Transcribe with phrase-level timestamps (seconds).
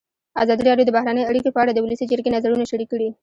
[0.43, 3.09] ازادي راډیو د بهرنۍ اړیکې په اړه د ولسي جرګې نظرونه شریک کړي.